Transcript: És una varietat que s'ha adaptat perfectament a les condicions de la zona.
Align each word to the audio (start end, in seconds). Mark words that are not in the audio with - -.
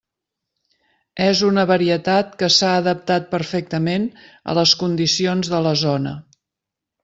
És 1.25 1.43
una 1.49 1.65
varietat 1.71 2.33
que 2.41 2.49
s'ha 2.57 2.71
adaptat 2.79 3.29
perfectament 3.35 4.09
a 4.55 4.59
les 4.61 4.77
condicions 4.83 5.55
de 5.57 5.65
la 5.69 5.79
zona. 5.87 6.19